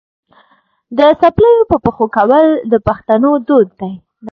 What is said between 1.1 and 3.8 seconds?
څپلیو په پښو کول د پښتنو دود